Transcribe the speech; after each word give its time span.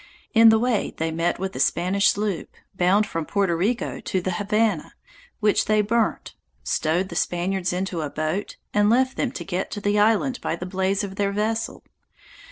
In 0.33 0.49
the 0.49 0.57
way 0.57 0.95
they 0.97 1.11
met 1.11 1.37
with 1.37 1.55
a 1.55 1.59
Spanish 1.59 2.07
sloop, 2.09 2.49
bound 2.73 3.05
from 3.05 3.23
Porto 3.23 3.53
Rico 3.53 3.99
to 3.99 4.19
the 4.19 4.31
Havana, 4.31 4.95
which 5.41 5.65
they 5.65 5.81
burnt, 5.81 6.33
stowed 6.63 7.09
the 7.09 7.15
Spaniards 7.15 7.71
into 7.71 8.01
a 8.01 8.09
boat, 8.09 8.57
and 8.73 8.89
left 8.89 9.15
them 9.15 9.31
to 9.33 9.45
get 9.45 9.69
to 9.69 9.79
the 9.79 9.99
island 9.99 10.41
by 10.41 10.55
the 10.55 10.65
blaze 10.65 11.03
of 11.03 11.17
their 11.17 11.31
vessel. 11.31 11.83